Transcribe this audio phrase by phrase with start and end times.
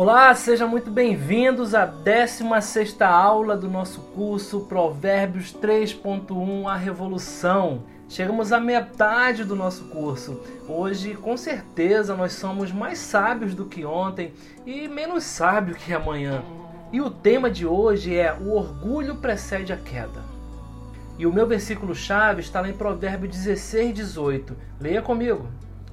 [0.00, 7.82] Olá, sejam muito bem-vindos à 16ª aula do nosso curso Provérbios 3.1 A Revolução.
[8.08, 10.40] Chegamos à metade do nosso curso.
[10.68, 14.32] Hoje, com certeza, nós somos mais sábios do que ontem
[14.64, 16.44] e menos sábios que amanhã.
[16.92, 20.22] E o tema de hoje é o orgulho precede a queda.
[21.18, 24.56] E o meu versículo chave está lá em Provérbios 16, 18.
[24.80, 25.48] Leia comigo.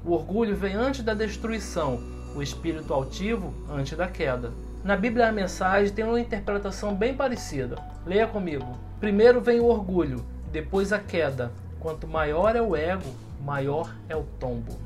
[0.05, 4.51] O orgulho vem antes da destruição, o espírito altivo antes da queda.
[4.83, 7.77] Na Bíblia a mensagem tem uma interpretação bem parecida.
[8.05, 8.77] Leia comigo.
[8.99, 11.51] Primeiro vem o orgulho, depois a queda.
[11.79, 13.09] Quanto maior é o ego,
[13.43, 14.77] maior é o tombo.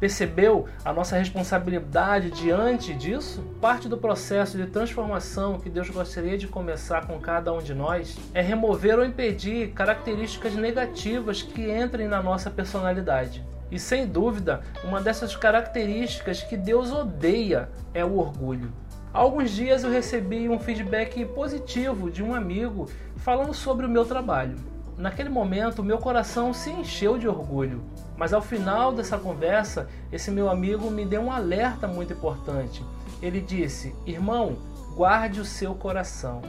[0.00, 3.42] Percebeu a nossa responsabilidade diante disso?
[3.60, 8.16] Parte do processo de transformação que Deus gostaria de começar com cada um de nós
[8.32, 13.44] é remover ou impedir características negativas que entrem na nossa personalidade.
[13.70, 18.72] E sem dúvida, uma dessas características que Deus odeia é o orgulho.
[19.12, 24.04] Há alguns dias eu recebi um feedback positivo de um amigo falando sobre o meu
[24.04, 24.56] trabalho.
[24.96, 27.82] Naquele momento, meu coração se encheu de orgulho,
[28.16, 32.84] mas ao final dessa conversa, esse meu amigo me deu um alerta muito importante.
[33.22, 34.56] Ele disse: Irmão,
[34.94, 36.42] guarde o seu coração.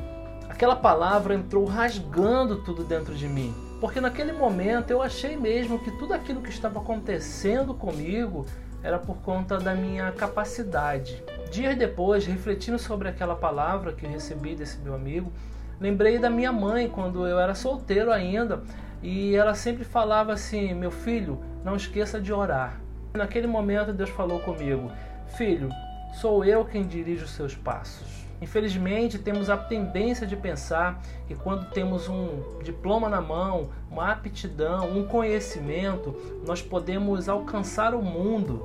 [0.50, 3.69] Aquela palavra entrou rasgando tudo dentro de mim.
[3.80, 8.46] Porque naquele momento eu achei mesmo que tudo aquilo que estava acontecendo comigo
[8.84, 11.24] era por conta da minha capacidade.
[11.52, 15.32] Dias depois, refletindo sobre aquela palavra que recebi desse meu amigo,
[15.80, 18.62] lembrei da minha mãe quando eu era solteiro ainda
[19.02, 22.80] e ela sempre falava assim: Meu filho, não esqueça de orar.
[23.14, 24.92] Naquele momento, Deus falou comigo:
[25.38, 25.70] Filho,
[26.14, 28.29] sou eu quem dirige os seus passos.
[28.42, 34.90] Infelizmente, temos a tendência de pensar que quando temos um diploma na mão, uma aptidão,
[34.98, 38.64] um conhecimento, nós podemos alcançar o mundo.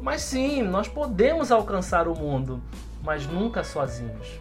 [0.00, 2.62] Mas sim, nós podemos alcançar o mundo,
[3.02, 4.38] mas nunca sozinhos.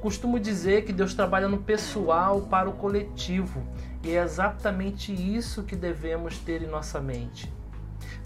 [0.00, 3.62] Costumo dizer que Deus trabalha no pessoal para o coletivo,
[4.02, 7.52] e é exatamente isso que devemos ter em nossa mente.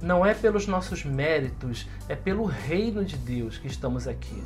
[0.00, 4.42] Não é pelos nossos méritos, é pelo reino de Deus que estamos aqui.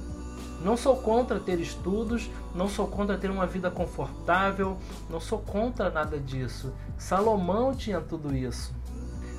[0.61, 4.77] Não sou contra ter estudos, não sou contra ter uma vida confortável,
[5.09, 6.73] não sou contra nada disso.
[6.99, 8.75] Salomão tinha tudo isso.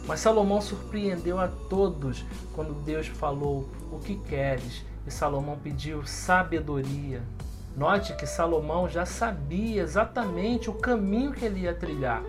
[0.07, 2.23] Mas Salomão surpreendeu a todos
[2.53, 4.85] quando Deus falou: O que queres?
[5.06, 7.22] E Salomão pediu sabedoria.
[7.75, 12.23] Note que Salomão já sabia exatamente o caminho que ele ia trilhar.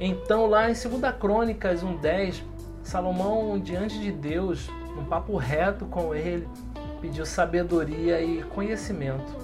[0.00, 2.42] Então, lá em 2 Crônicas 1,10,
[2.82, 4.68] Salomão, diante de Deus,
[4.98, 6.48] um papo reto com ele,
[7.04, 9.36] pediu sabedoria e conhecimento.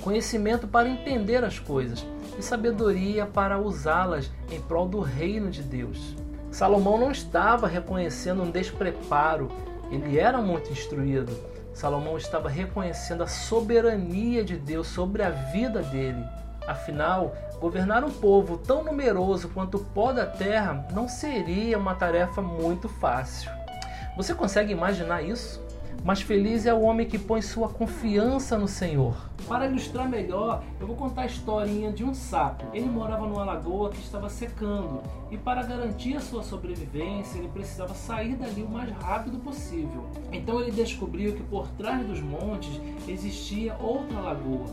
[0.00, 2.02] Conhecimento para entender as coisas
[2.38, 6.16] e sabedoria para usá-las em prol do reino de Deus.
[6.50, 9.50] Salomão não estava reconhecendo um despreparo,
[9.90, 11.30] ele era muito instruído.
[11.74, 16.24] Salomão estava reconhecendo a soberania de Deus sobre a vida dele.
[16.66, 22.40] Afinal, governar um povo tão numeroso quanto o pó da terra não seria uma tarefa
[22.40, 23.50] muito fácil.
[24.16, 25.62] Você consegue imaginar isso?
[26.02, 29.16] Mas feliz é o homem que põe sua confiança no Senhor.
[29.48, 32.64] Para ilustrar melhor, eu vou contar a historinha de um sapo.
[32.72, 37.94] Ele morava numa lagoa que estava secando e para garantir a sua sobrevivência, ele precisava
[37.94, 40.06] sair dali o mais rápido possível.
[40.32, 44.66] Então ele descobriu que por trás dos montes existia outra lagoa.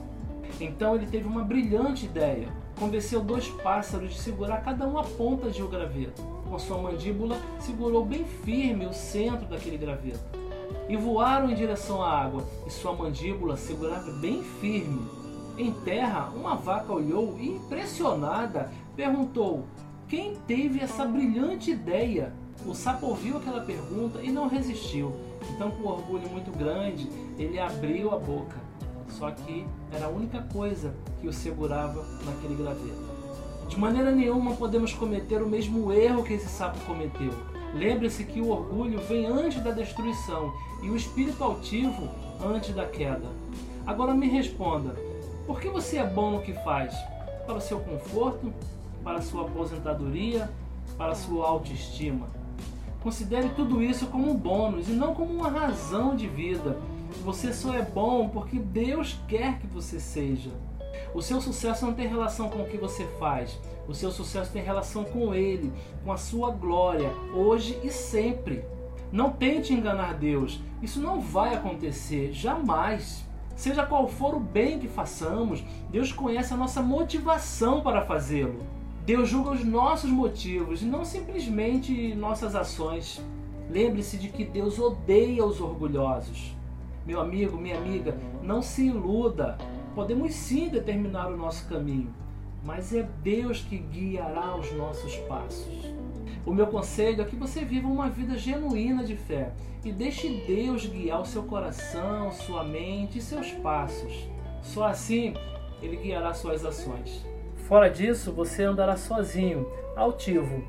[0.60, 2.50] Então ele teve uma brilhante ideia.
[2.78, 6.22] Convenceu dois pássaros de segurar cada um a ponta de um graveto.
[6.48, 10.42] Com sua mandíbula, segurou bem firme o centro daquele graveto
[10.88, 15.02] e voaram em direção à água, e sua mandíbula segurava bem firme.
[15.58, 19.66] Em terra, uma vaca olhou e, impressionada, perguntou:
[20.08, 22.34] Quem teve essa brilhante ideia?
[22.66, 25.14] O sapo ouviu aquela pergunta e não resistiu.
[25.50, 28.58] Então, com orgulho muito grande, ele abriu a boca.
[29.10, 33.12] Só que era a única coisa que o segurava naquele graveto.
[33.68, 37.32] De maneira nenhuma podemos cometer o mesmo erro que esse sapo cometeu
[37.74, 40.54] Lembre-se que o orgulho vem antes da destruição
[40.84, 42.10] e o espírito altivo
[42.44, 43.30] antes da queda.
[43.86, 44.96] Agora me responda:
[45.48, 46.94] por que você é bom no que faz?
[47.46, 48.54] Para o seu conforto?
[49.04, 50.50] Para a sua aposentadoria?
[50.98, 52.28] Para a sua autoestima?
[53.02, 56.78] Considere tudo isso como um bônus e não como uma razão de vida.
[57.24, 60.52] Você só é bom porque Deus quer que você seja.
[61.14, 63.60] O seu sucesso não tem relação com o que você faz.
[63.88, 65.72] O seu sucesso tem relação com Ele,
[66.04, 68.64] com a sua glória, hoje e sempre.
[69.12, 70.62] Não tente enganar Deus.
[70.82, 73.26] Isso não vai acontecer, jamais.
[73.56, 78.62] Seja qual for o bem que façamos, Deus conhece a nossa motivação para fazê-lo.
[79.06, 83.22] Deus julga os nossos motivos e não simplesmente nossas ações.
[83.70, 86.56] Lembre-se de que Deus odeia os orgulhosos.
[87.06, 89.58] Meu amigo, minha amiga, não se iluda.
[89.96, 92.14] Podemos sim determinar o nosso caminho,
[92.64, 95.94] mas é Deus que guiará os nossos passos.
[96.46, 99.52] O meu conselho é que você viva uma vida genuína de fé
[99.84, 104.28] e deixe Deus guiar o seu coração, sua mente e seus passos.
[104.62, 105.34] Só assim
[105.82, 107.26] ele guiará suas ações.
[107.68, 110.64] Fora disso, você andará sozinho, altivo,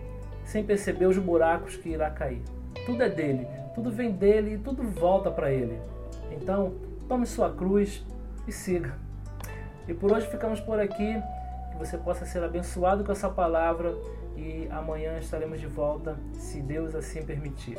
[0.45, 2.43] sem perceber os buracos que irá cair.
[2.87, 5.79] Tudo é dele, tudo vem dele e tudo volta para ele.
[6.31, 6.75] Então,
[7.09, 8.05] tome sua cruz
[8.47, 8.99] e siga.
[9.89, 11.23] E por hoje ficamos por aqui.
[11.71, 13.95] Que você possa ser abençoado com essa palavra
[14.37, 17.79] e amanhã estaremos de volta, se Deus assim permitir.